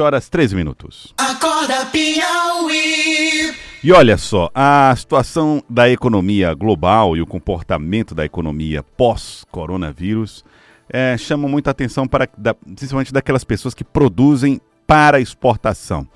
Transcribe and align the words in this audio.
horas 0.00 0.28
13 0.28 0.54
minutos. 0.54 1.12
Acorda 1.18 1.84
Piauí. 1.86 3.52
E 3.82 3.90
olha 3.90 4.16
só, 4.16 4.48
a 4.54 4.94
situação 4.96 5.60
da 5.68 5.90
economia 5.90 6.54
global 6.54 7.16
e 7.16 7.20
o 7.20 7.26
comportamento 7.26 8.14
da 8.14 8.24
economia 8.24 8.80
pós-coronavírus 8.80 10.44
é, 10.88 11.16
chamam 11.18 11.50
muita 11.50 11.72
atenção 11.72 12.06
para, 12.06 12.28
da, 12.38 12.54
principalmente 12.54 13.12
daquelas 13.12 13.42
pessoas 13.42 13.74
que 13.74 13.82
produzem 13.82 14.60
para 14.88 15.20
exportação. 15.20 16.08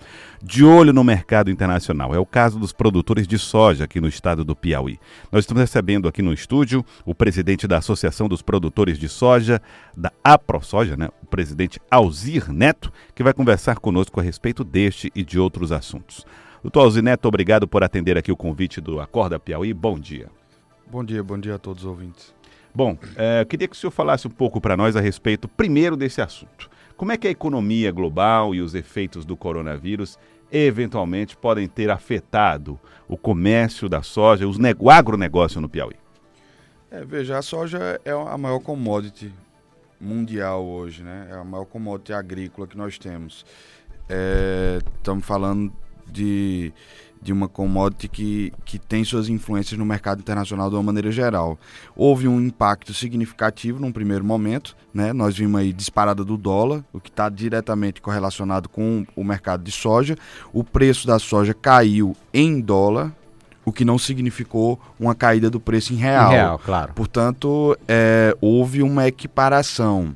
De 0.42 0.64
olho 0.64 0.94
no 0.94 1.04
mercado 1.04 1.50
internacional. 1.50 2.14
É 2.14 2.18
o 2.18 2.24
caso 2.24 2.58
dos 2.58 2.72
produtores 2.72 3.28
de 3.28 3.38
soja 3.38 3.84
aqui 3.84 4.00
no 4.00 4.08
estado 4.08 4.44
do 4.44 4.56
Piauí. 4.56 4.98
Nós 5.30 5.42
estamos 5.42 5.60
recebendo 5.60 6.08
aqui 6.08 6.22
no 6.22 6.32
estúdio 6.32 6.82
o 7.04 7.14
presidente 7.14 7.68
da 7.68 7.76
Associação 7.76 8.26
dos 8.28 8.40
Produtores 8.40 8.98
de 8.98 9.10
Soja, 9.10 9.60
da 9.94 10.10
AproSoja, 10.24 10.96
né? 10.96 11.10
o 11.22 11.26
presidente 11.26 11.78
Alzir 11.90 12.50
Neto, 12.50 12.90
que 13.14 13.22
vai 13.22 13.34
conversar 13.34 13.78
conosco 13.78 14.18
a 14.18 14.22
respeito 14.22 14.64
deste 14.64 15.12
e 15.14 15.22
de 15.22 15.38
outros 15.38 15.70
assuntos. 15.70 16.26
Doutor 16.62 16.80
Alzir 16.80 17.02
Neto, 17.02 17.28
obrigado 17.28 17.68
por 17.68 17.84
atender 17.84 18.16
aqui 18.16 18.32
o 18.32 18.36
convite 18.36 18.80
do 18.80 19.00
Acorda 19.00 19.38
Piauí. 19.38 19.74
Bom 19.74 19.98
dia. 19.98 20.28
Bom 20.90 21.04
dia, 21.04 21.22
bom 21.22 21.38
dia 21.38 21.56
a 21.56 21.58
todos 21.58 21.84
os 21.84 21.88
ouvintes. 21.88 22.34
Bom, 22.74 22.96
é, 23.16 23.42
eu 23.42 23.46
queria 23.46 23.68
que 23.68 23.76
o 23.76 23.78
senhor 23.78 23.90
falasse 23.90 24.26
um 24.26 24.30
pouco 24.30 24.62
para 24.62 24.78
nós 24.78 24.96
a 24.96 25.00
respeito, 25.00 25.46
primeiro, 25.46 25.94
desse 25.94 26.22
assunto. 26.22 26.71
Como 26.96 27.12
é 27.12 27.16
que 27.16 27.28
a 27.28 27.30
economia 27.30 27.90
global 27.90 28.54
e 28.54 28.60
os 28.60 28.74
efeitos 28.74 29.24
do 29.24 29.36
coronavírus 29.36 30.18
eventualmente 30.50 31.36
podem 31.36 31.66
ter 31.66 31.90
afetado 31.90 32.78
o 33.08 33.16
comércio 33.16 33.88
da 33.88 34.02
soja, 34.02 34.46
os 34.46 34.58
o 34.78 34.90
agronegócio 34.90 35.60
no 35.60 35.68
Piauí? 35.68 35.96
É, 36.90 37.04
veja, 37.04 37.38
a 37.38 37.42
soja 37.42 37.98
é 38.04 38.10
a 38.10 38.36
maior 38.36 38.60
commodity 38.60 39.32
mundial 39.98 40.62
hoje, 40.64 41.02
né? 41.02 41.28
É 41.30 41.34
a 41.34 41.44
maior 41.44 41.64
commodity 41.64 42.12
agrícola 42.12 42.66
que 42.66 42.76
nós 42.76 42.98
temos. 42.98 43.46
Estamos 44.98 45.24
é, 45.24 45.26
falando 45.26 45.72
de 46.06 46.72
de 47.22 47.32
uma 47.32 47.48
commodity 47.48 48.08
que, 48.08 48.52
que 48.64 48.78
tem 48.78 49.04
suas 49.04 49.28
influências 49.28 49.78
no 49.78 49.86
mercado 49.86 50.20
internacional 50.20 50.68
de 50.68 50.76
uma 50.76 50.82
maneira 50.82 51.10
geral. 51.10 51.58
Houve 51.94 52.26
um 52.26 52.40
impacto 52.40 52.92
significativo 52.92 53.80
num 53.80 53.92
primeiro 53.92 54.24
momento, 54.24 54.76
né? 54.92 55.12
nós 55.12 55.36
vimos 55.36 55.60
aí 55.60 55.72
disparada 55.72 56.24
do 56.24 56.36
dólar, 56.36 56.84
o 56.92 57.00
que 57.00 57.08
está 57.08 57.28
diretamente 57.28 58.00
correlacionado 58.00 58.68
com 58.68 59.06
o 59.14 59.24
mercado 59.24 59.62
de 59.62 59.70
soja. 59.70 60.16
O 60.52 60.62
preço 60.62 61.06
da 61.06 61.18
soja 61.18 61.54
caiu 61.54 62.16
em 62.34 62.60
dólar, 62.60 63.12
o 63.64 63.72
que 63.72 63.84
não 63.84 63.98
significou 63.98 64.80
uma 64.98 65.14
caída 65.14 65.48
do 65.48 65.60
preço 65.60 65.92
em 65.92 65.96
real. 65.96 66.32
Em 66.32 66.34
real, 66.34 66.58
claro. 66.58 66.92
Portanto, 66.92 67.78
é, 67.86 68.36
houve 68.40 68.82
uma 68.82 69.06
equiparação. 69.06 70.14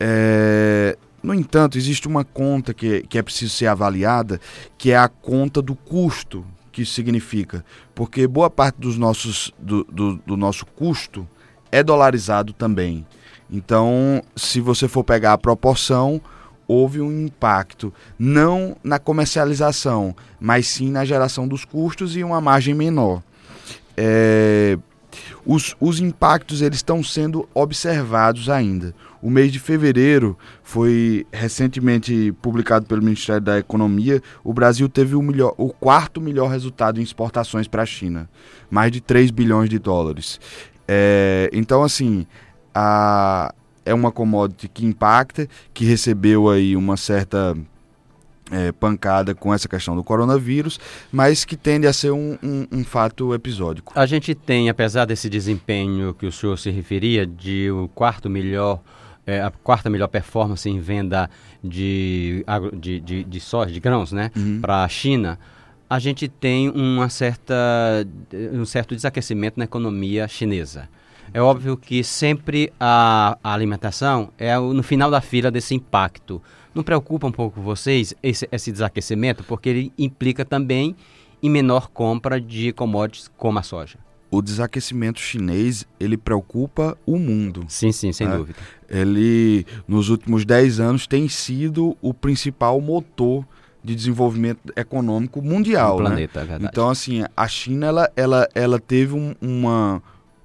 É, 0.00 0.96
no 1.22 1.34
entanto, 1.34 1.76
existe 1.76 2.06
uma 2.06 2.24
conta 2.24 2.72
que, 2.72 3.02
que 3.02 3.18
é 3.18 3.22
preciso 3.22 3.54
ser 3.54 3.66
avaliada, 3.66 4.40
que 4.76 4.92
é 4.92 4.96
a 4.96 5.08
conta 5.08 5.60
do 5.60 5.74
custo 5.74 6.44
que 6.70 6.82
isso 6.82 6.94
significa. 6.94 7.64
Porque 7.94 8.26
boa 8.26 8.48
parte 8.48 8.76
dos 8.76 8.96
nossos, 8.96 9.52
do, 9.58 9.84
do, 9.84 10.16
do 10.24 10.36
nosso 10.36 10.64
custo 10.64 11.28
é 11.72 11.82
dolarizado 11.82 12.52
também. 12.52 13.04
Então, 13.50 14.22
se 14.36 14.60
você 14.60 14.86
for 14.86 15.02
pegar 15.02 15.32
a 15.32 15.38
proporção, 15.38 16.20
houve 16.66 17.00
um 17.00 17.26
impacto 17.26 17.92
não 18.18 18.76
na 18.84 18.98
comercialização, 18.98 20.14
mas 20.38 20.66
sim 20.66 20.90
na 20.90 21.04
geração 21.04 21.48
dos 21.48 21.64
custos 21.64 22.14
e 22.16 22.22
uma 22.22 22.40
margem 22.40 22.74
menor. 22.74 23.22
É, 23.96 24.78
os, 25.44 25.74
os 25.80 26.00
impactos 26.00 26.62
eles 26.62 26.78
estão 26.78 27.02
sendo 27.02 27.48
observados 27.54 28.48
ainda. 28.48 28.94
O 29.20 29.30
mês 29.30 29.52
de 29.52 29.58
fevereiro 29.58 30.38
foi 30.62 31.26
recentemente 31.32 32.32
publicado 32.40 32.86
pelo 32.86 33.02
Ministério 33.02 33.40
da 33.40 33.58
Economia. 33.58 34.22
O 34.44 34.52
Brasil 34.52 34.88
teve 34.88 35.14
o, 35.16 35.22
melhor, 35.22 35.54
o 35.56 35.70
quarto 35.70 36.20
melhor 36.20 36.48
resultado 36.50 37.00
em 37.00 37.02
exportações 37.02 37.66
para 37.66 37.82
a 37.82 37.86
China, 37.86 38.28
mais 38.70 38.92
de 38.92 39.00
3 39.00 39.30
bilhões 39.30 39.68
de 39.68 39.78
dólares. 39.78 40.38
É, 40.86 41.50
então, 41.52 41.82
assim, 41.82 42.26
a, 42.74 43.52
é 43.84 43.92
uma 43.92 44.12
commodity 44.12 44.68
que 44.68 44.86
impacta, 44.86 45.48
que 45.74 45.84
recebeu 45.84 46.48
aí 46.48 46.76
uma 46.76 46.96
certa 46.96 47.56
é, 48.50 48.72
pancada 48.72 49.34
com 49.34 49.52
essa 49.52 49.68
questão 49.68 49.94
do 49.94 50.02
coronavírus, 50.02 50.78
mas 51.12 51.44
que 51.44 51.56
tende 51.56 51.86
a 51.86 51.92
ser 51.92 52.10
um, 52.10 52.38
um, 52.42 52.66
um, 52.72 52.84
fato 52.84 53.34
episódico. 53.34 53.92
A 53.94 54.06
gente 54.06 54.34
tem, 54.34 54.68
apesar 54.68 55.04
desse 55.04 55.28
desempenho 55.28 56.14
que 56.14 56.26
o 56.26 56.32
senhor 56.32 56.56
se 56.58 56.70
referia, 56.70 57.26
de 57.26 57.70
o 57.70 57.88
quarto 57.88 58.28
melhor, 58.30 58.80
é, 59.26 59.42
a 59.42 59.50
quarta 59.50 59.90
melhor 59.90 60.08
performance 60.08 60.68
em 60.68 60.80
venda 60.80 61.28
de, 61.62 62.44
de, 62.74 63.00
de, 63.00 63.24
de 63.24 63.40
soja, 63.40 63.72
de 63.72 63.80
grãos, 63.80 64.12
né, 64.12 64.30
uhum. 64.36 64.60
para 64.60 64.84
a 64.84 64.88
China, 64.88 65.38
a 65.88 65.98
gente 65.98 66.28
tem 66.28 66.68
uma 66.68 67.08
certa, 67.08 67.54
um 68.52 68.64
certo 68.64 68.94
desaquecimento 68.94 69.58
na 69.58 69.64
economia 69.64 70.28
chinesa. 70.28 70.88
É 71.32 71.40
óbvio 71.40 71.76
que 71.76 72.02
sempre 72.02 72.72
a, 72.80 73.36
a 73.42 73.52
alimentação 73.52 74.30
é 74.38 74.58
no 74.58 74.82
final 74.82 75.10
da 75.10 75.20
fila 75.20 75.50
desse 75.50 75.74
impacto. 75.74 76.42
Não 76.78 76.84
preocupa 76.84 77.26
um 77.26 77.32
pouco 77.32 77.60
vocês 77.60 78.14
esse, 78.22 78.48
esse 78.52 78.70
desaquecimento, 78.70 79.42
porque 79.42 79.68
ele 79.68 79.92
implica 79.98 80.44
também 80.44 80.94
em 81.42 81.50
menor 81.50 81.88
compra 81.88 82.40
de 82.40 82.72
commodities 82.72 83.28
como 83.36 83.58
a 83.58 83.64
soja 83.64 83.98
o 84.30 84.42
desaquecimento 84.42 85.18
chinês 85.18 85.86
ele 85.98 86.16
preocupa 86.16 86.96
o 87.06 87.18
mundo. 87.18 87.64
Sim, 87.66 87.90
sim, 87.90 88.12
sem 88.12 88.28
né? 88.28 88.36
dúvida. 88.36 88.58
Ele, 88.88 89.66
nos 89.88 90.10
últimos 90.10 90.44
10 90.44 90.80
anos, 90.80 91.06
tem 91.06 91.28
sido 91.28 91.96
o 92.02 92.12
principal 92.12 92.78
motor 92.78 93.44
de 93.82 93.94
desenvolvimento 93.94 94.70
econômico 94.76 95.40
mundial. 95.40 95.96
No 95.96 96.04
né? 96.04 96.10
planeta, 96.10 96.40
é 96.40 96.44
verdade. 96.44 96.70
Então, 96.70 96.90
assim, 96.90 97.24
a 97.34 97.48
China 97.48 97.86
ela, 97.86 98.12
ela, 98.14 98.48
ela 98.54 98.78
teve 98.78 99.14
um, 99.14 99.34
uma, 99.40 100.02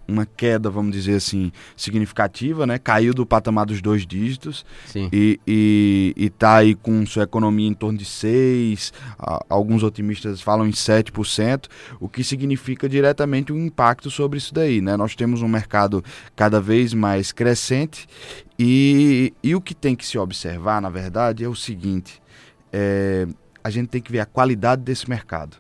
uma 0.08 0.26
queda, 0.26 0.70
vamos 0.70 0.92
dizer 0.92 1.16
assim, 1.16 1.52
significativa, 1.76 2.68
né? 2.68 2.78
Caiu 2.78 3.14
do 3.14 3.26
patamar 3.26 3.66
dos 3.66 3.82
dois 3.82 4.06
dígitos 4.06 4.66
Sim. 4.86 5.10
e 5.12 6.14
está 6.18 6.58
aí 6.58 6.76
com 6.76 7.06
sua 7.06 7.24
economia 7.24 7.68
em 7.68 7.74
torno 7.74 7.98
de 7.98 8.06
6%, 8.06 8.92
alguns 9.50 9.84
otimistas 9.84 10.42
falam 10.42 10.68
em 10.68 10.72
7%, 10.72 11.68
o 12.00 12.10
que 12.10 12.24
significa 12.24 12.90
diretamente 12.90 13.54
um 13.54 13.66
impacto 13.66 14.12
sobre 14.12 14.38
isso 14.38 14.54
daí, 14.54 14.82
né? 14.82 14.98
Nós 14.98 15.16
temos 15.16 15.42
um 15.42 15.48
mercado 15.48 16.04
cada 16.36 16.60
vez 16.60 16.94
mais 16.94 17.32
crescente 17.32 18.08
e, 18.58 19.34
e 19.42 19.56
o 19.56 19.62
que 19.62 19.74
tem 19.74 19.96
que 19.96 20.06
se 20.06 20.18
observar, 20.18 20.82
na 20.82 20.90
verdade, 20.90 21.44
é 21.44 21.48
o 21.48 21.56
seguinte, 21.56 22.22
é, 22.72 23.28
a 23.64 23.70
gente 23.70 23.88
tem 23.88 24.02
que 24.02 24.12
ver 24.12 24.20
a 24.20 24.26
qualidade 24.26 24.82
desse 24.82 25.10
mercado. 25.10 25.58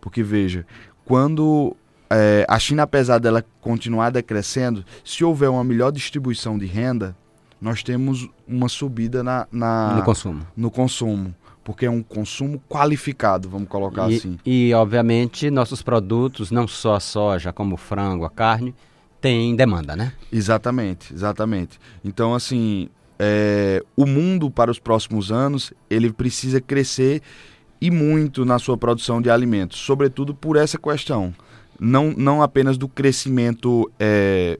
Porque, 0.00 0.22
veja, 0.22 0.66
quando 1.04 1.76
é, 2.12 2.44
a 2.48 2.58
China, 2.58 2.82
apesar 2.82 3.18
dela 3.18 3.44
continuar 3.60 4.10
decrescendo, 4.10 4.84
se 5.04 5.24
houver 5.24 5.48
uma 5.48 5.64
melhor 5.64 5.90
distribuição 5.90 6.58
de 6.58 6.66
renda, 6.66 7.16
nós 7.60 7.82
temos 7.82 8.28
uma 8.46 8.68
subida 8.68 9.22
na, 9.22 9.46
na 9.50 9.94
no 9.96 10.02
consumo. 10.02 10.46
No 10.56 10.70
consumo 10.70 11.34
porque 11.64 11.86
é 11.86 11.90
um 11.90 12.02
consumo 12.02 12.60
qualificado, 12.68 13.48
vamos 13.48 13.68
colocar 13.68 14.10
e, 14.10 14.16
assim. 14.16 14.36
E, 14.44 14.74
obviamente, 14.74 15.48
nossos 15.48 15.80
produtos, 15.80 16.50
não 16.50 16.66
só 16.66 16.96
a 16.96 17.00
soja, 17.00 17.52
como 17.52 17.74
o 17.74 17.78
frango, 17.78 18.24
a 18.24 18.30
carne, 18.30 18.74
têm 19.20 19.54
demanda, 19.54 19.94
né? 19.94 20.12
Exatamente, 20.32 21.14
exatamente. 21.14 21.78
Então, 22.04 22.34
assim, 22.34 22.88
é, 23.18 23.80
o 23.96 24.04
mundo 24.06 24.50
para 24.50 24.72
os 24.72 24.80
próximos 24.80 25.30
anos, 25.30 25.72
ele 25.88 26.12
precisa 26.12 26.60
crescer 26.60 27.22
e 27.80 27.92
muito 27.92 28.44
na 28.44 28.58
sua 28.58 28.76
produção 28.76 29.22
de 29.22 29.30
alimentos, 29.30 29.78
sobretudo 29.78 30.34
por 30.34 30.56
essa 30.56 30.76
questão 30.76 31.32
não, 31.82 32.14
não 32.16 32.42
apenas 32.42 32.78
do 32.78 32.86
crescimento 32.86 33.90
é, 33.98 34.58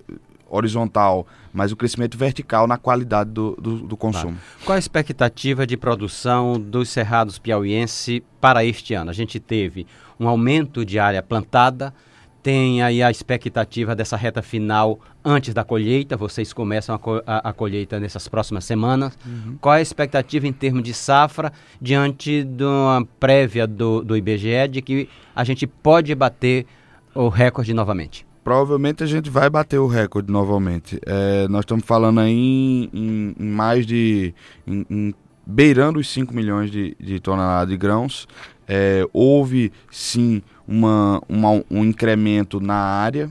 horizontal, 0.51 1.25
mas 1.53 1.71
o 1.71 1.77
crescimento 1.77 2.19
vertical 2.19 2.67
na 2.67 2.77
qualidade 2.77 3.31
do, 3.31 3.57
do, 3.61 3.79
do 3.79 3.97
consumo. 3.97 4.33
Claro. 4.33 4.65
Qual 4.65 4.77
a 4.77 4.79
expectativa 4.79 5.67
de 5.67 5.77
produção 5.77 6.59
dos 6.59 6.89
cerrados 6.89 7.39
piauiense 7.39 8.25
para 8.41 8.65
este 8.65 8.95
ano? 8.95 9.11
A 9.11 9.15
gente 9.15 9.39
teve 9.39 9.87
um 10.19 10.27
aumento 10.27 10.85
de 10.85 10.99
área 10.99 11.23
plantada, 11.23 11.95
tem 12.43 12.83
aí 12.83 13.01
a 13.01 13.11
expectativa 13.11 13.95
dessa 13.95 14.17
reta 14.17 14.43
final 14.43 14.99
antes 15.25 15.55
da 15.55 15.63
colheita, 15.63 16.17
vocês 16.17 16.53
começam 16.53 16.93
a, 16.93 16.99
co 16.99 17.23
a, 17.25 17.51
a 17.51 17.53
colheita 17.53 18.01
nessas 18.01 18.27
próximas 18.27 18.65
semanas. 18.65 19.17
Uhum. 19.25 19.57
Qual 19.61 19.73
a 19.73 19.81
expectativa 19.81 20.49
em 20.49 20.53
termos 20.53 20.83
de 20.83 20.93
safra 20.93 21.53
diante 21.81 22.43
de 22.43 22.65
uma 22.65 23.07
prévia 23.21 23.65
do, 23.65 24.03
do 24.03 24.17
IBGE 24.17 24.67
de 24.69 24.83
que 24.83 25.09
a 25.37 25.45
gente 25.45 25.69
pode 25.69 26.13
bater 26.17 26.67
o 27.15 27.29
recorde 27.29 27.73
novamente? 27.75 28.27
Provavelmente 28.45 29.05
a 29.05 29.07
gente 29.07 29.31
vai 29.31 29.49
bater 29.49 29.79
o 29.79 29.87
recorde 29.87 30.33
novamente. 30.33 30.99
É, 31.07 31.47
nós 31.49 31.61
estamos 31.61 31.85
falando 31.85 32.21
aí 32.21 32.91
em, 32.93 33.35
em 33.39 33.47
mais 33.47 33.87
de. 33.87 34.35
Em, 34.67 34.87
em, 34.91 35.15
beirando 35.45 35.99
os 35.99 36.09
5 36.09 36.35
milhões 36.35 36.71
de, 36.71 36.97
de 36.99 37.21
toneladas 37.21 37.69
de 37.69 37.77
grãos. 37.77 38.27
É, 38.67 39.07
houve 39.13 39.73
sim 39.91 40.43
uma, 40.67 41.21
uma, 41.29 41.63
um 41.71 41.85
incremento 41.85 42.61
na 42.61 42.77
área, 42.77 43.31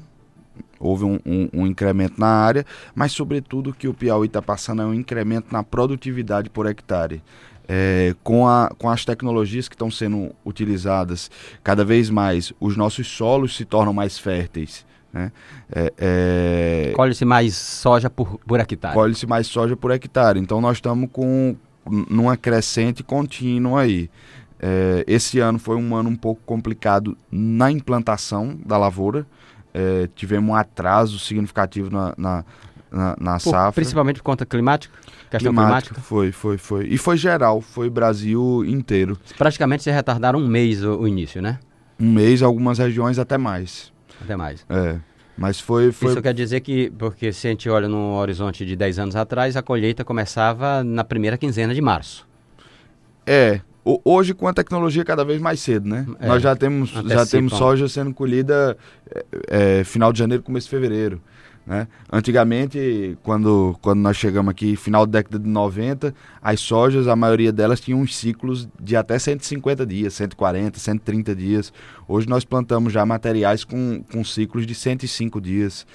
houve 0.79 1.05
um, 1.05 1.19
um, 1.25 1.49
um, 1.53 1.67
incremento 1.67 2.19
na 2.19 2.27
área, 2.27 2.65
mas 2.93 3.11
sobretudo 3.11 3.69
o 3.69 3.73
que 3.73 3.87
o 3.87 3.93
Piauí 3.93 4.27
está 4.27 4.41
passando 4.41 4.81
é 4.81 4.85
um 4.85 4.93
incremento 4.93 5.47
na 5.51 5.63
produtividade 5.63 6.49
por 6.49 6.67
hectare. 6.67 7.23
É, 7.73 8.13
com, 8.21 8.45
a, 8.45 8.69
com 8.77 8.89
as 8.89 9.05
tecnologias 9.05 9.69
que 9.69 9.75
estão 9.75 9.89
sendo 9.89 10.35
utilizadas 10.43 11.31
cada 11.63 11.85
vez 11.85 12.09
mais, 12.09 12.51
os 12.59 12.75
nossos 12.75 13.07
solos 13.07 13.55
se 13.55 13.63
tornam 13.63 13.93
mais 13.93 14.19
férteis. 14.19 14.85
Né? 15.13 15.31
É, 15.71 15.93
é... 15.97 16.93
Colhe-se 16.93 17.23
mais 17.23 17.55
soja 17.55 18.09
por, 18.09 18.37
por 18.45 18.59
hectare. 18.59 18.93
Colhe-se 18.93 19.25
mais 19.25 19.47
soja 19.47 19.77
por 19.77 19.89
hectare. 19.89 20.37
Então 20.37 20.59
nós 20.59 20.77
estamos 20.77 21.09
com 21.13 21.55
numa 22.09 22.35
crescente 22.35 23.03
contínua 23.03 23.83
aí. 23.83 24.09
É, 24.59 25.05
esse 25.07 25.39
ano 25.39 25.57
foi 25.57 25.77
um 25.77 25.95
ano 25.95 26.09
um 26.09 26.15
pouco 26.15 26.41
complicado 26.45 27.17
na 27.31 27.71
implantação 27.71 28.59
da 28.65 28.77
lavoura. 28.77 29.25
É, 29.73 30.09
tivemos 30.13 30.49
um 30.49 30.55
atraso 30.55 31.17
significativo 31.17 31.89
na, 31.89 32.13
na, 32.17 32.43
na, 32.91 33.15
na 33.19 33.39
safra. 33.39 33.71
Principalmente 33.71 34.17
por 34.17 34.23
conta 34.23 34.45
climática? 34.45 34.93
Questão 35.29 35.53
climática, 35.53 35.93
climática? 35.93 36.01
Foi, 36.01 36.31
foi, 36.31 36.57
foi. 36.57 36.87
E 36.87 36.97
foi 36.97 37.15
geral, 37.15 37.61
foi 37.61 37.89
Brasil 37.89 38.65
inteiro. 38.65 39.17
Praticamente 39.37 39.83
se 39.83 39.91
retardaram 39.91 40.39
um 40.39 40.47
mês 40.47 40.83
o, 40.83 40.99
o 40.99 41.07
início, 41.07 41.41
né? 41.41 41.59
Um 41.99 42.11
mês, 42.11 42.41
algumas 42.41 42.79
regiões 42.79 43.17
até 43.17 43.37
mais. 43.37 43.93
Até 44.21 44.35
mais. 44.35 44.65
É. 44.69 44.97
Mas 45.37 45.59
foi, 45.59 45.91
foi. 45.91 46.11
Isso 46.11 46.21
quer 46.21 46.33
dizer 46.33 46.59
que, 46.59 46.91
porque 46.97 47.31
se 47.31 47.47
a 47.47 47.49
gente 47.49 47.69
olha 47.69 47.87
no 47.87 48.15
horizonte 48.15 48.65
de 48.65 48.75
10 48.75 48.99
anos 48.99 49.15
atrás, 49.15 49.55
a 49.55 49.61
colheita 49.61 50.03
começava 50.03 50.83
na 50.83 51.03
primeira 51.03 51.37
quinzena 51.37 51.73
de 51.73 51.81
março. 51.81 52.27
É. 53.25 53.61
Hoje, 53.83 54.35
com 54.35 54.47
a 54.47 54.53
tecnologia 54.53 55.03
cada 55.03 55.25
vez 55.25 55.41
mais 55.41 55.59
cedo, 55.59 55.89
né? 55.89 56.05
É, 56.19 56.27
Nós 56.27 56.43
já 56.43 56.55
temos, 56.55 56.91
já 56.91 57.25
temos 57.25 57.53
soja 57.53 57.87
sendo 57.87 58.13
colhida 58.13 58.77
é, 59.09 59.79
é, 59.79 59.83
final 59.83 60.13
de 60.13 60.19
janeiro, 60.19 60.43
começo 60.43 60.67
de 60.67 60.71
fevereiro. 60.71 61.19
Né? 61.65 61.87
Antigamente, 62.11 63.17
quando, 63.23 63.77
quando 63.81 63.99
nós 63.99 64.17
chegamos 64.17 64.51
aqui, 64.51 64.75
final 64.75 65.05
da 65.05 65.19
década 65.19 65.39
de 65.39 65.47
90, 65.47 66.13
as 66.41 66.59
sojas, 66.59 67.07
a 67.07 67.15
maioria 67.15 67.51
delas 67.51 67.79
tinham 67.79 67.99
uns 67.99 68.15
ciclos 68.15 68.67
de 68.79 68.95
até 68.95 69.17
150 69.17 69.85
dias, 69.85 70.13
140, 70.15 70.79
130 70.79 71.35
dias. 71.35 71.73
Hoje 72.07 72.27
nós 72.27 72.43
plantamos 72.43 72.91
já 72.91 73.05
materiais 73.05 73.63
com, 73.63 74.03
com 74.11 74.23
ciclos 74.23 74.65
de 74.65 74.73
105 74.73 75.39
dias, 75.39 75.85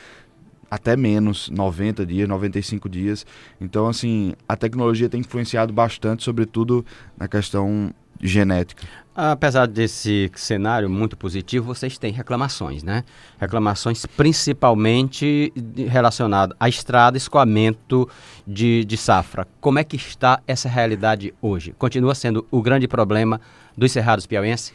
até 0.71 0.97
menos, 0.97 1.51
90 1.51 2.07
dias, 2.07 2.29
95 2.29 2.89
dias. 2.89 3.27
Então, 3.61 3.87
assim, 3.87 4.35
a 4.49 4.57
tecnologia 4.57 5.09
tem 5.09 5.21
influenciado 5.21 5.73
bastante, 5.73 6.23
sobretudo 6.23 6.85
na 7.19 7.27
questão 7.29 7.93
genética. 8.21 8.85
Apesar 9.19 9.67
desse 9.67 10.31
cenário 10.35 10.91
muito 10.91 11.17
positivo, 11.17 11.65
vocês 11.65 11.97
têm 11.97 12.13
reclamações, 12.13 12.83
né? 12.83 13.03
Reclamações 13.41 14.05
principalmente 14.05 15.51
relacionadas 15.89 16.55
à 16.61 16.69
estrada, 16.69 17.17
escoamento 17.17 18.07
de, 18.47 18.85
de 18.85 18.97
safra. 18.99 19.49
Como 19.59 19.79
é 19.79 19.85
que 19.85 19.97
está 19.97 20.43
essa 20.47 20.69
realidade 20.69 21.33
hoje? 21.41 21.75
Continua 21.79 22.15
sendo 22.15 22.47
o 22.51 22.61
grande 22.61 22.87
problema 22.87 23.41
dos 23.75 23.91
cerrados 23.91 24.27
piauienses? 24.27 24.75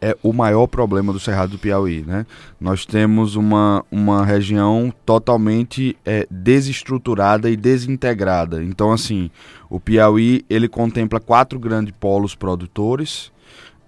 é 0.00 0.16
o 0.22 0.32
maior 0.32 0.66
problema 0.66 1.12
do 1.12 1.20
Cerrado 1.20 1.50
do 1.50 1.58
Piauí. 1.58 2.02
Né? 2.06 2.24
Nós 2.58 2.86
temos 2.86 3.36
uma, 3.36 3.84
uma 3.90 4.24
região 4.24 4.92
totalmente 5.04 5.96
é, 6.04 6.26
desestruturada 6.30 7.50
e 7.50 7.56
desintegrada. 7.56 8.64
Então, 8.64 8.92
assim, 8.92 9.30
o 9.68 9.78
Piauí 9.78 10.44
ele 10.48 10.68
contempla 10.68 11.20
quatro 11.20 11.58
grandes 11.58 11.94
polos 12.00 12.34
produtores. 12.34 13.30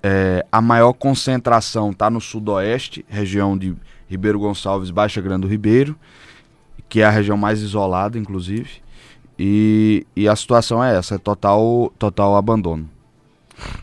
É, 0.02 0.44
a 0.50 0.60
maior 0.60 0.92
concentração 0.92 1.90
está 1.90 2.10
no 2.10 2.20
sudoeste, 2.20 3.04
região 3.08 3.56
de 3.56 3.76
Ribeiro 4.08 4.38
Gonçalves, 4.38 4.90
Baixa 4.90 5.20
Grande 5.20 5.42
do 5.42 5.48
Ribeiro, 5.48 5.96
que 6.88 7.00
é 7.00 7.04
a 7.04 7.10
região 7.10 7.36
mais 7.36 7.60
isolada, 7.60 8.18
inclusive. 8.18 8.82
E, 9.38 10.06
e 10.14 10.28
a 10.28 10.36
situação 10.36 10.82
é 10.82 10.96
essa, 10.96 11.14
é 11.14 11.18
total, 11.18 11.92
total 11.98 12.36
abandono. 12.36 12.88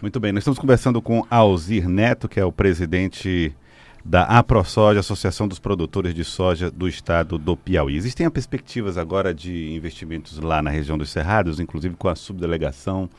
Muito 0.02 0.20
bem, 0.20 0.32
nós 0.32 0.42
estamos 0.42 0.60
conversando 0.60 1.02
com 1.02 1.26
Alzir 1.30 1.88
Neto, 1.88 2.28
que 2.28 2.40
é 2.40 2.46
o 2.46 2.52
presidente 2.52 3.56
da 4.04 4.24
AproSoja, 4.24 5.00
Associação 5.00 5.48
dos 5.48 5.60
Produtores 5.60 6.14
de 6.14 6.24
Soja 6.24 6.70
do 6.72 6.88
Estado 6.88 7.38
do 7.38 7.56
Piauí. 7.56 7.96
Existem 7.96 8.30
perspectivas 8.30 8.98
agora 8.98 9.34
de 9.34 9.74
investimentos 9.74 10.38
lá 10.40 10.62
na 10.62 10.70
região 10.70 10.98
dos 10.98 11.10
Cerrados, 11.10 11.60
inclusive 11.60 11.96
com 11.96 12.08
a 12.08 12.16
subdelegação 12.16 13.10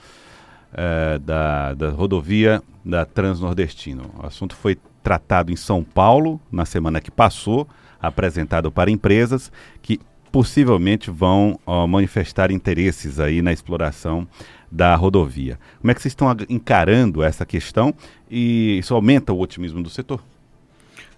eh, 0.72 1.19
da, 1.19 1.75
da 1.75 1.90
rodovia 1.90 2.62
da 2.84 3.05
Transnordestino. 3.05 4.11
O 4.22 4.26
assunto 4.26 4.55
foi 4.55 4.78
tratado 5.02 5.52
em 5.52 5.56
São 5.56 5.82
Paulo 5.82 6.40
na 6.50 6.64
semana 6.64 7.00
que 7.00 7.11
passou, 7.11 7.67
apresentado 8.00 8.70
para 8.70 8.90
empresas 8.90 9.52
que 9.82 10.00
possivelmente 10.32 11.11
vão 11.11 11.58
manifestar 11.88 12.52
interesses 12.52 13.19
aí 13.19 13.43
na 13.43 13.52
exploração 13.52 14.28
da 14.70 14.94
rodovia. 14.94 15.58
Como 15.81 15.90
é 15.90 15.94
que 15.94 16.00
vocês 16.00 16.12
estão 16.12 16.28
encarando 16.49 17.22
essa 17.22 17.44
questão 17.44 17.93
e 18.31 18.78
isso 18.78 18.94
aumenta 18.94 19.32
o 19.32 19.40
otimismo 19.40 19.82
do 19.82 19.90
setor? 19.90 20.22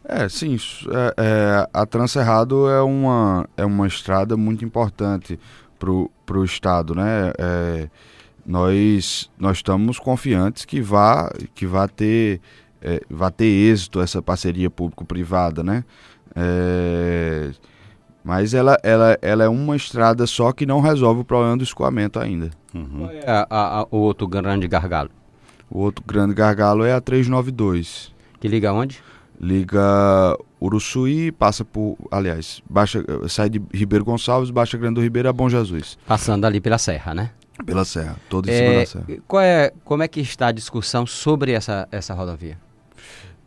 É, 0.04 0.28
sim. 0.28 0.56
É, 0.88 1.14
é, 1.16 1.68
a 1.72 1.86
Transerrado 1.86 2.68
é 2.68 2.82
uma, 2.82 3.48
é 3.56 3.64
uma 3.64 3.86
estrada 3.86 4.36
muito 4.36 4.64
importante 4.64 5.38
para 5.78 6.38
o 6.38 6.44
Estado, 6.44 6.94
né? 6.94 7.32
É, 7.38 7.88
nós, 8.44 9.30
nós 9.38 9.58
estamos 9.58 9.98
confiantes 9.98 10.64
que 10.64 10.80
vá, 10.80 11.30
que 11.54 11.66
vá 11.66 11.86
ter, 11.88 12.40
é, 12.80 13.00
vá 13.08 13.30
ter 13.30 13.46
êxito 13.46 14.00
essa 14.00 14.20
parceria 14.20 14.70
público-privada, 14.70 15.62
né? 15.62 15.84
É, 16.34 17.50
mas 18.24 18.54
ela, 18.54 18.78
ela, 18.82 19.18
ela 19.20 19.44
é 19.44 19.48
uma 19.48 19.76
estrada 19.76 20.26
só 20.26 20.52
que 20.52 20.64
não 20.64 20.80
resolve 20.80 21.22
o 21.22 21.24
problema 21.24 21.56
do 21.56 21.64
escoamento 21.64 22.18
ainda. 22.18 22.50
Uhum. 22.74 22.98
Qual 22.98 23.10
é 23.10 23.24
a, 23.26 23.46
a, 23.50 23.86
o 23.90 23.98
outro 23.98 24.26
grande 24.28 24.68
gargalo? 24.68 25.10
O 25.70 25.80
outro 25.80 26.04
grande 26.06 26.34
gargalo 26.34 26.84
é 26.84 26.92
a 26.92 27.00
392. 27.00 28.12
Que 28.38 28.48
liga 28.48 28.72
onde? 28.72 29.00
Liga 29.40 30.36
Uruçuí, 30.60 31.32
passa 31.32 31.64
por, 31.64 31.96
aliás, 32.10 32.62
baixa, 32.70 33.04
sai 33.28 33.50
de 33.50 33.60
Ribeiro 33.74 34.04
Gonçalves, 34.04 34.50
Baixa 34.50 34.78
Grande 34.78 34.94
do 34.94 35.00
Ribeiro 35.00 35.28
a 35.28 35.32
Bom 35.32 35.48
Jesus. 35.48 35.98
Passando 36.06 36.44
ali 36.44 36.60
pela 36.60 36.78
serra, 36.78 37.12
né? 37.12 37.30
Pela 37.64 37.84
serra, 37.84 38.16
todo 38.28 38.48
em 38.48 38.52
é, 38.52 38.58
cima 38.58 38.74
da 38.74 38.86
serra. 38.86 39.22
Qual 39.26 39.42
é, 39.42 39.72
como 39.84 40.02
é 40.02 40.08
que 40.08 40.20
está 40.20 40.48
a 40.48 40.52
discussão 40.52 41.06
sobre 41.06 41.52
essa, 41.52 41.88
essa 41.90 42.14
rodovia? 42.14 42.58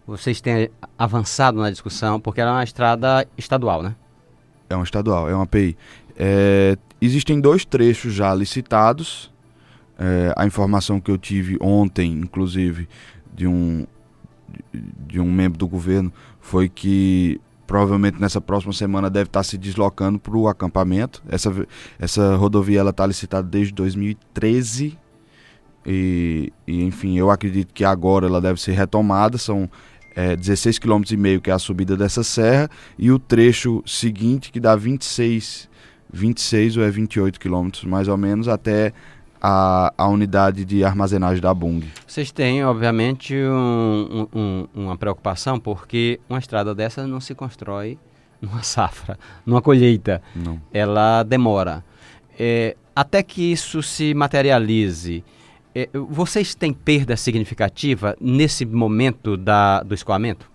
Vocês 0.07 0.39
têm 0.39 0.69
avançado 0.97 1.59
na 1.59 1.69
discussão, 1.69 2.19
porque 2.19 2.39
ela 2.39 2.51
é 2.51 2.53
uma 2.53 2.63
estrada 2.63 3.27
estadual, 3.37 3.81
né? 3.81 3.95
É 4.69 4.75
uma 4.75 4.83
estadual, 4.83 5.29
é 5.29 5.33
uma 5.33 5.43
API. 5.43 5.75
É, 6.15 6.77
existem 7.01 7.39
dois 7.41 7.65
trechos 7.65 8.13
já 8.13 8.33
licitados. 8.33 9.33
É, 9.97 10.33
a 10.35 10.45
informação 10.45 10.99
que 10.99 11.09
eu 11.09 11.17
tive 11.17 11.57
ontem, 11.59 12.11
inclusive, 12.11 12.87
de 13.33 13.47
um, 13.47 13.85
de 14.73 15.19
um 15.19 15.31
membro 15.31 15.57
do 15.57 15.67
governo, 15.67 16.13
foi 16.39 16.69
que 16.69 17.41
provavelmente 17.65 18.19
nessa 18.19 18.39
próxima 18.39 18.73
semana 18.73 19.09
deve 19.09 19.27
estar 19.27 19.43
se 19.43 19.57
deslocando 19.57 20.19
para 20.19 20.35
o 20.35 20.47
acampamento. 20.47 21.21
Essa, 21.27 21.51
essa 21.99 22.35
rodovia 22.35 22.79
ela 22.79 22.91
está 22.91 23.05
licitada 23.05 23.47
desde 23.47 23.73
2013 23.73 24.97
e, 25.85 26.51
e, 26.65 26.83
enfim, 26.83 27.17
eu 27.17 27.29
acredito 27.29 27.73
que 27.73 27.83
agora 27.83 28.25
ela 28.25 28.41
deve 28.41 28.59
ser 28.59 28.71
retomada. 28.71 29.37
São 29.37 29.69
é, 30.15 30.35
16,5 30.35 30.79
km 30.79 31.41
que 31.41 31.51
é 31.51 31.53
a 31.53 31.59
subida 31.59 31.95
dessa 31.95 32.23
serra, 32.23 32.69
e 32.97 33.11
o 33.11 33.19
trecho 33.19 33.83
seguinte, 33.85 34.51
que 34.51 34.59
dá 34.59 34.75
26, 34.75 35.69
26 36.11 36.77
ou 36.77 36.83
é 36.83 36.89
28 36.89 37.39
quilômetros 37.39 37.83
mais 37.83 38.07
ou 38.07 38.17
menos, 38.17 38.47
até 38.47 38.93
a, 39.47 39.93
a 39.95 40.07
unidade 40.07 40.65
de 40.65 40.83
armazenagem 40.83 41.39
da 41.39 41.53
Bung. 41.53 41.85
Vocês 42.07 42.31
têm, 42.31 42.65
obviamente, 42.65 43.35
um, 43.35 44.27
um, 44.33 44.67
uma 44.73 44.97
preocupação, 44.97 45.59
porque 45.59 46.19
uma 46.27 46.39
estrada 46.39 46.73
dessa 46.73 47.05
não 47.05 47.21
se 47.21 47.35
constrói 47.35 47.99
numa 48.41 48.61
safra, 48.65 49.19
numa 49.45 49.61
colheita. 49.61 50.19
Não. 50.35 50.59
Ela 50.73 51.21
demora. 51.21 51.85
É, 52.39 52.75
até 52.95 53.21
que 53.21 53.51
isso 53.51 53.83
se 53.83 54.15
materialize, 54.15 55.23
é, 55.75 55.89
vocês 56.09 56.55
têm 56.55 56.73
perda 56.73 57.15
significativa 57.15 58.17
nesse 58.19 58.65
momento 58.65 59.37
da, 59.37 59.83
do 59.83 59.93
escoamento? 59.93 60.49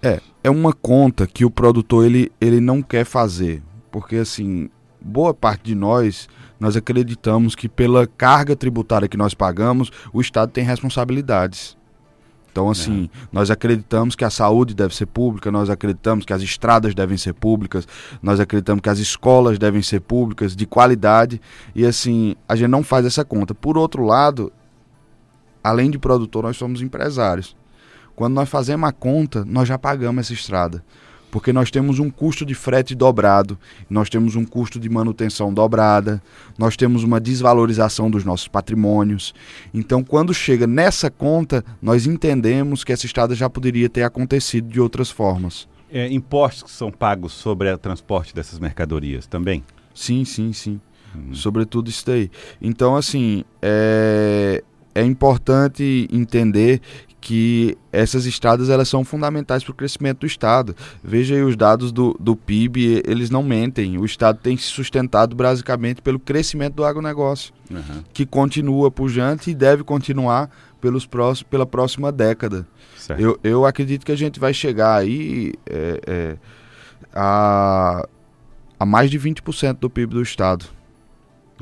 É, 0.00 0.20
é 0.44 0.50
uma 0.50 0.72
conta 0.72 1.26
que 1.26 1.44
o 1.44 1.50
produtor 1.50 2.06
ele, 2.06 2.30
ele 2.40 2.60
não 2.60 2.82
quer 2.82 3.04
fazer, 3.04 3.60
porque 3.90 4.14
assim, 4.14 4.70
boa 5.00 5.34
parte 5.34 5.64
de 5.64 5.74
nós, 5.74 6.28
nós 6.62 6.76
acreditamos 6.76 7.56
que 7.56 7.68
pela 7.68 8.06
carga 8.06 8.54
tributária 8.54 9.08
que 9.08 9.16
nós 9.16 9.34
pagamos, 9.34 9.90
o 10.12 10.20
Estado 10.20 10.52
tem 10.52 10.62
responsabilidades. 10.62 11.76
Então, 12.52 12.70
assim, 12.70 13.10
é. 13.12 13.28
nós 13.32 13.50
acreditamos 13.50 14.14
que 14.14 14.24
a 14.24 14.30
saúde 14.30 14.72
deve 14.72 14.94
ser 14.94 15.06
pública, 15.06 15.50
nós 15.50 15.68
acreditamos 15.68 16.24
que 16.24 16.32
as 16.32 16.40
estradas 16.40 16.94
devem 16.94 17.16
ser 17.16 17.32
públicas, 17.32 17.88
nós 18.22 18.38
acreditamos 18.38 18.80
que 18.80 18.88
as 18.88 19.00
escolas 19.00 19.58
devem 19.58 19.82
ser 19.82 20.02
públicas, 20.02 20.54
de 20.54 20.64
qualidade, 20.64 21.40
e 21.74 21.84
assim, 21.84 22.36
a 22.48 22.54
gente 22.54 22.68
não 22.68 22.84
faz 22.84 23.04
essa 23.06 23.24
conta. 23.24 23.52
Por 23.52 23.76
outro 23.76 24.04
lado, 24.04 24.52
além 25.64 25.90
de 25.90 25.98
produtor, 25.98 26.44
nós 26.44 26.56
somos 26.56 26.80
empresários. 26.80 27.56
Quando 28.14 28.34
nós 28.34 28.48
fazemos 28.48 28.88
a 28.88 28.92
conta, 28.92 29.44
nós 29.44 29.66
já 29.66 29.76
pagamos 29.76 30.26
essa 30.26 30.32
estrada. 30.32 30.84
Porque 31.32 31.50
nós 31.50 31.70
temos 31.70 31.98
um 31.98 32.10
custo 32.10 32.44
de 32.44 32.54
frete 32.54 32.94
dobrado, 32.94 33.58
nós 33.88 34.10
temos 34.10 34.36
um 34.36 34.44
custo 34.44 34.78
de 34.78 34.86
manutenção 34.90 35.52
dobrada, 35.52 36.22
nós 36.58 36.76
temos 36.76 37.02
uma 37.02 37.18
desvalorização 37.18 38.10
dos 38.10 38.22
nossos 38.22 38.48
patrimônios. 38.48 39.34
Então, 39.72 40.04
quando 40.04 40.34
chega 40.34 40.66
nessa 40.66 41.10
conta, 41.10 41.64
nós 41.80 42.06
entendemos 42.06 42.84
que 42.84 42.92
essa 42.92 43.06
estrada 43.06 43.34
já 43.34 43.48
poderia 43.48 43.88
ter 43.88 44.02
acontecido 44.02 44.68
de 44.68 44.78
outras 44.78 45.10
formas. 45.10 45.66
É, 45.90 46.06
impostos 46.12 46.64
que 46.64 46.70
são 46.70 46.90
pagos 46.90 47.32
sobre 47.32 47.72
o 47.72 47.78
transporte 47.78 48.34
dessas 48.34 48.58
mercadorias 48.58 49.26
também? 49.26 49.64
Sim, 49.94 50.26
sim, 50.26 50.52
sim. 50.52 50.78
Uhum. 51.14 51.34
Sobretudo 51.34 51.88
isso 51.88 52.04
daí. 52.04 52.30
Então, 52.60 52.94
assim, 52.94 53.42
é, 53.62 54.62
é 54.94 55.02
importante 55.02 56.06
entender 56.12 56.82
que 57.22 57.78
essas 57.92 58.26
estradas 58.26 58.68
elas 58.68 58.88
são 58.88 59.04
fundamentais 59.04 59.62
para 59.62 59.70
o 59.70 59.74
crescimento 59.74 60.20
do 60.20 60.26
Estado. 60.26 60.74
Veja 61.02 61.36
aí 61.36 61.42
os 61.42 61.56
dados 61.56 61.92
do, 61.92 62.16
do 62.18 62.34
PIB, 62.34 63.00
eles 63.06 63.30
não 63.30 63.44
mentem. 63.44 63.96
O 63.96 64.04
Estado 64.04 64.40
tem 64.42 64.56
se 64.56 64.64
sustentado 64.64 65.36
basicamente 65.36 66.02
pelo 66.02 66.18
crescimento 66.18 66.74
do 66.74 66.84
agronegócio, 66.84 67.54
uhum. 67.70 68.02
que 68.12 68.26
continua 68.26 68.90
pujante 68.90 69.52
e 69.52 69.54
deve 69.54 69.84
continuar 69.84 70.50
pelos 70.80 71.06
próximos, 71.06 71.48
pela 71.48 71.64
próxima 71.64 72.10
década. 72.10 72.66
Eu, 73.16 73.38
eu 73.44 73.64
acredito 73.64 74.04
que 74.04 74.12
a 74.12 74.16
gente 74.16 74.40
vai 74.40 74.52
chegar 74.52 74.96
aí 74.96 75.52
é, 75.64 76.00
é, 76.04 76.36
a, 77.14 78.04
a 78.80 78.84
mais 78.84 79.08
de 79.12 79.18
20% 79.18 79.74
do 79.74 79.88
PIB 79.88 80.14
do 80.14 80.22
Estado. 80.22 80.66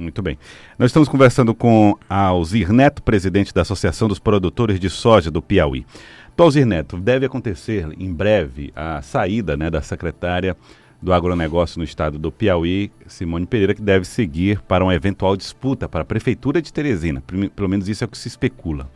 Muito 0.01 0.23
bem. 0.23 0.39
Nós 0.79 0.89
estamos 0.89 1.11
conversando 1.11 1.55
com 1.55 1.95
Alzir 2.09 2.73
Neto, 2.73 3.03
presidente 3.03 3.53
da 3.53 3.61
Associação 3.61 4.09
dos 4.09 4.19
Produtores 4.19 4.81
de 4.81 4.89
Soja 4.89 5.31
do 5.31 5.43
Piauí. 5.43 5.85
Então, 6.33 6.47
Alzir 6.47 6.65
Neto, 6.65 6.97
deve 6.97 7.27
acontecer 7.27 7.87
em 7.99 8.11
breve 8.11 8.73
a 8.75 9.03
saída 9.03 9.59
né, 9.59 9.69
da 9.69 9.83
secretária 9.83 10.57
do 11.03 11.13
agronegócio 11.13 11.79
no 11.79 11.85
estado 11.85 12.19
do 12.19 12.33
Piauí, 12.33 12.91
Simone 13.07 13.45
Pereira, 13.45 13.75
que 13.75 13.83
deve 13.83 14.07
seguir 14.07 14.61
para 14.63 14.83
uma 14.83 14.95
eventual 14.95 15.37
disputa 15.37 15.87
para 15.87 16.01
a 16.01 16.05
Prefeitura 16.05 16.63
de 16.63 16.73
Teresina. 16.73 17.23
Pelo 17.55 17.69
menos 17.69 17.87
isso 17.87 18.03
é 18.03 18.07
o 18.07 18.09
que 18.09 18.19
se 18.19 18.29
especula. 18.29 18.89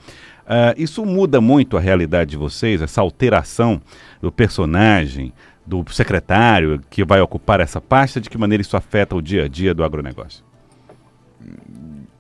Uh, 0.45 0.73
isso 0.77 1.05
muda 1.05 1.39
muito 1.39 1.77
a 1.77 1.81
realidade 1.81 2.31
de 2.31 2.37
vocês, 2.39 2.81
essa 2.81 3.03
alteração 3.03 3.81
do 4.23 4.33
personagem, 4.33 5.35
do 5.67 5.85
secretário 5.91 6.81
que 6.89 7.05
vai 7.05 7.21
ocupar 7.21 7.61
essa 7.61 7.81
pasta, 7.81 8.21
de 8.21 8.31
que 8.31 8.39
maneira 8.39 8.63
isso 8.63 8.77
afeta 8.77 9.15
o 9.15 9.23
dia 9.23 9.45
a 9.45 9.49
dia 9.49 9.75
do 9.75 9.85
agronegócio? 9.85 10.45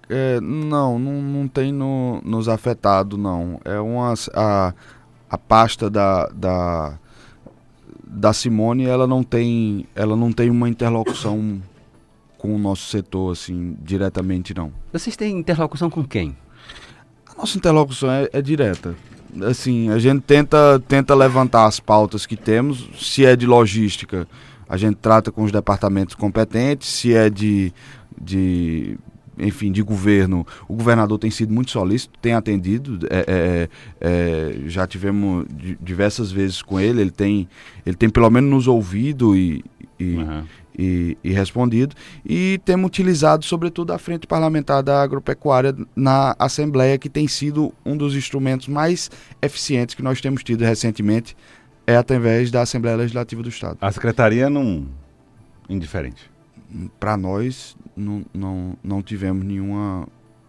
É, 0.09 0.40
não, 0.40 0.99
não, 0.99 1.23
não 1.23 1.49
tem 1.49 1.73
no, 1.73 2.21
nos 2.25 2.49
afetado, 2.49 3.16
não. 3.16 3.61
É 3.64 3.78
uma, 3.81 4.14
a, 4.35 4.75
a 5.31 5.38
pasta 5.38 5.88
da, 5.88 6.26
da, 6.28 6.99
da 8.07 8.33
Simone, 8.33 8.85
ela 8.85 9.07
não 9.07 9.23
tem, 9.23 9.87
ela 9.95 10.14
não 10.14 10.31
tem 10.31 10.50
uma 10.50 10.69
interlocução 10.69 11.61
com 12.38 12.54
o 12.54 12.59
nosso 12.59 12.90
setor, 12.90 13.33
assim, 13.33 13.76
diretamente, 13.83 14.52
não. 14.54 14.71
Vocês 14.93 15.16
têm 15.16 15.38
interlocução 15.38 15.88
com 15.88 16.04
quem? 16.04 16.37
A 17.26 17.40
nossa 17.40 17.57
interlocução 17.57 18.11
é, 18.11 18.28
é 18.33 18.43
direta. 18.43 18.95
Assim, 19.49 19.88
a 19.90 19.99
gente 19.99 20.21
tenta, 20.21 20.81
tenta 20.87 21.14
levantar 21.14 21.64
as 21.64 21.81
pautas 21.81 22.26
que 22.26 22.37
temos, 22.37 22.88
se 22.97 23.25
é 23.25 23.35
de 23.35 23.47
logística, 23.47 24.28
a 24.69 24.76
gente 24.76 24.97
trata 24.97 25.33
com 25.33 25.43
os 25.43 25.50
departamentos 25.50 26.14
competentes, 26.14 26.88
se 26.88 27.14
é 27.14 27.28
de, 27.28 27.73
de 28.21 28.99
enfim, 29.38 29.72
de 29.72 29.82
governo, 29.82 30.46
o 30.68 30.74
governador 30.74 31.18
tem 31.18 31.30
sido 31.30 31.52
muito 31.52 31.70
solícito, 31.70 32.18
tem 32.20 32.34
atendido, 32.34 33.06
é, 33.10 33.24
é, 33.26 33.68
é, 34.00 34.68
já 34.68 34.86
tivemos 34.86 35.46
diversas 35.80 36.30
vezes 36.30 36.62
com 36.62 36.78
ele, 36.78 37.00
ele 37.00 37.10
tem, 37.10 37.48
ele 37.84 37.96
tem 37.96 38.08
pelo 38.08 38.30
menos 38.30 38.50
nos 38.50 38.68
ouvido 38.68 39.36
e, 39.36 39.64
e, 39.98 40.16
uhum. 40.16 40.44
e, 40.78 41.18
e 41.24 41.32
respondido, 41.32 41.94
e 42.24 42.60
temos 42.64 42.86
utilizado 42.86 43.44
sobretudo 43.44 43.92
a 43.92 43.98
frente 43.98 44.26
parlamentar 44.26 44.82
da 44.82 45.02
agropecuária 45.02 45.74
na 45.94 46.34
Assembleia, 46.38 46.98
que 46.98 47.08
tem 47.08 47.26
sido 47.26 47.72
um 47.84 47.96
dos 47.96 48.14
instrumentos 48.14 48.68
mais 48.68 49.10
eficientes 49.42 49.94
que 49.94 50.02
nós 50.02 50.20
temos 50.20 50.42
tido 50.42 50.62
recentemente, 50.62 51.36
é 51.86 51.96
através 51.96 52.50
da 52.50 52.62
Assembleia 52.62 52.96
Legislativa 52.96 53.42
do 53.42 53.48
Estado. 53.48 53.76
A 53.80 53.92
secretaria 53.92 54.48
não 54.48 54.86
indiferente 55.68 56.33
para 56.99 57.16
nós 57.16 57.76
não, 57.97 58.25
não, 58.33 58.76
não 58.83 59.02
tivemos 59.02 59.45
nenhuma, 59.45 60.07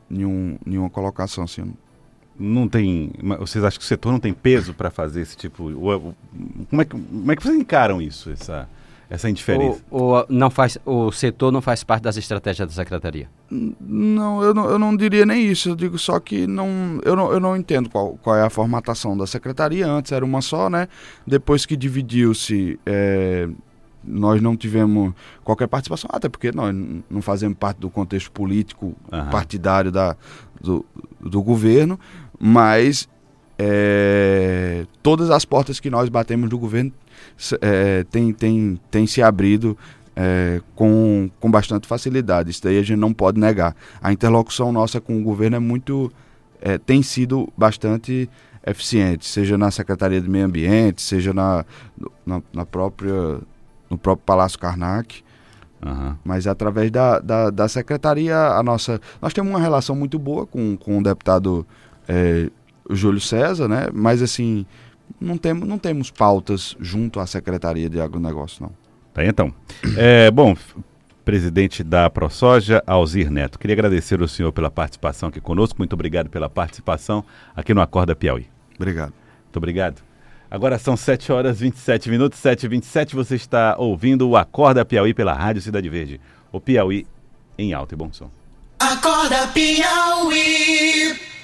nenhum, 0.10 0.58
nenhuma 0.66 0.90
colocação 0.90 1.44
assim. 1.44 1.74
Não 2.38 2.68
tem. 2.68 3.12
Vocês 3.40 3.64
acham 3.64 3.80
que 3.80 3.86
o 3.86 3.88
setor 3.88 4.12
não 4.12 4.20
tem 4.20 4.34
peso 4.34 4.74
para 4.74 4.90
fazer 4.90 5.22
esse 5.22 5.38
tipo. 5.38 5.72
Como 6.70 6.82
é, 6.82 6.86
que, 6.86 6.92
como 6.92 7.32
é 7.32 7.36
que 7.36 7.44
vocês 7.44 7.56
encaram 7.56 8.02
isso, 8.02 8.30
essa, 8.30 8.68
essa 9.10 9.30
indiferença? 9.30 9.82
O, 9.90 10.12
o, 10.12 10.26
não 10.28 10.50
faz, 10.50 10.78
o 10.86 11.14
setor 11.14 11.50
não 11.50 11.62
faz 11.62 11.82
parte 11.82 12.04
das 12.04 12.18
estratégias 12.18 12.68
da 12.68 12.74
secretaria? 12.74 13.30
Não 13.50 14.44
eu, 14.44 14.54
não, 14.54 14.70
eu 14.70 14.78
não 14.78 14.98
diria 14.98 15.26
nem 15.26 15.46
isso. 15.46 15.70
Eu 15.70 15.76
digo 15.78 15.98
só 15.98 16.20
que 16.20 16.46
não, 16.46 17.00
eu, 17.06 17.16
não, 17.16 17.32
eu 17.32 17.40
não 17.40 17.56
entendo 17.56 17.90
qual, 17.90 18.18
qual 18.22 18.36
é 18.36 18.42
a 18.42 18.50
formatação 18.50 19.18
da 19.18 19.26
secretaria. 19.26 19.88
Antes 19.88 20.12
era 20.12 20.26
uma 20.26 20.42
só, 20.42 20.70
né? 20.70 20.90
Depois 21.26 21.66
que 21.66 21.78
dividiu-se. 21.78 22.78
É, 22.86 23.48
nós 24.06 24.42
não 24.42 24.56
tivemos 24.56 25.14
qualquer 25.44 25.68
participação, 25.68 26.10
até 26.14 26.30
porque 26.30 26.52
nós 26.52 26.76
não 27.10 27.22
fazemos 27.22 27.58
parte 27.58 27.78
do 27.78 27.90
contexto 27.90 28.32
político 28.32 28.96
uhum. 29.12 29.30
partidário 29.30 29.92
da, 29.92 30.16
do, 30.62 30.86
do 31.20 31.42
governo, 31.42 32.00
mas 32.40 33.08
é, 33.58 34.86
todas 35.02 35.30
as 35.30 35.46
portas 35.46 35.80
que 35.80 35.90
nós 35.90 36.10
batemos 36.10 36.50
do 36.50 36.58
governo 36.58 36.92
é, 37.62 38.04
tem, 38.04 38.34
tem, 38.34 38.80
tem 38.92 39.08
se 39.08 39.22
abrido 39.22 39.78
é, 40.16 40.62
com, 40.76 41.30
com 41.40 41.52
bastante 41.52 41.88
facilidade. 41.88 42.52
Isso 42.52 42.64
daí 42.64 42.78
a 42.78 42.84
gente 42.84 43.00
não 43.00 43.14
pode 43.14 43.40
negar. 43.40 43.76
A 44.02 44.14
interlocução 44.14 44.72
nossa 44.72 45.02
com 45.02 45.20
o 45.20 45.24
governo 45.24 45.58
é 45.58 45.60
muito. 45.60 46.12
É, 46.62 46.78
tem 46.78 47.04
sido 47.04 47.52
bastante 47.56 48.30
eficiente, 48.66 49.28
seja 49.28 49.58
na 49.58 49.70
Secretaria 49.70 50.20
de 50.20 50.28
Meio 50.28 50.46
Ambiente, 50.46 51.02
seja 51.02 51.34
na, 51.34 51.64
na, 52.26 52.42
na 52.52 52.66
própria 52.66 53.40
no 53.90 53.98
próprio 53.98 54.26
Palácio 54.26 54.60
Karnak. 54.60 55.24
Uhum. 55.86 56.16
Mas 56.24 56.48
através 56.48 56.90
da, 56.90 57.20
da, 57.20 57.50
da, 57.50 57.68
secretaria, 57.68 58.38
a 58.38 58.64
nossa. 58.64 59.00
Nós 59.22 59.34
temos 59.34 59.52
uma 59.52 59.60
relação 59.60 59.96
muito 59.96 60.18
boa 60.18 60.46
com, 60.46 60.76
com 60.78 60.98
o 60.98 61.04
deputado 61.04 61.66
é, 62.08 62.50
Júlio 62.90 63.22
César, 63.22 63.68
né? 63.68 63.88
Mas 63.94 64.22
assim, 64.22 64.66
não 65.20 65.38
temos, 65.38 65.68
não 65.68 65.78
temos 65.78 66.10
pautas 66.10 66.76
junto 66.80 67.20
à 67.20 67.28
Secretaria 67.28 67.90
de 67.90 68.00
Agronegócio, 68.00 68.64
não. 68.64 68.72
Tá, 69.14 69.24
então. 69.26 69.54
É, 69.96 70.30
bom, 70.32 70.56
presidente 71.24 71.84
da 71.84 72.10
ProSoja, 72.10 72.84
Alzir 72.86 73.32
Neto. 73.32 73.58
Queria 73.58 73.74
agradecer 73.74 74.22
ao 74.22 74.28
senhor 74.28 74.52
pela 74.52 74.70
participação 74.70 75.30
aqui 75.30 75.40
conosco. 75.42 75.78
Muito 75.80 75.94
obrigado 75.94 76.30
pela 76.30 76.50
participação 76.50 77.24
aqui 77.56 77.74
no 77.74 77.82
Acorda 77.82 78.16
Piauí. 78.16 78.48
Obrigado. 78.76 79.14
Muito 79.46 79.58
obrigado. 79.58 80.15
Agora 80.56 80.80
são 80.80 80.96
7 80.96 81.34
horas 81.34 81.60
27 81.60 82.10
minutos, 82.10 82.40
7 82.40 82.64
e 82.64 82.70
27 82.70 83.14
Você 83.14 83.36
está 83.36 83.76
ouvindo 83.78 84.30
o 84.30 84.38
Acorda 84.38 84.86
Piauí 84.86 85.14
pela 85.14 85.34
Rádio 85.34 85.62
Cidade 85.62 85.90
Verde. 85.90 86.22
O 86.50 86.62
Piauí 86.62 87.06
em 87.58 87.74
alto 87.74 87.94
e 87.94 87.98
bom 87.98 88.10
som. 88.14 88.32
Acorda 88.80 89.48
Piauí. 89.48 91.35